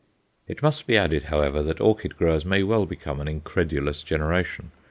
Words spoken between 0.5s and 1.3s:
must be added,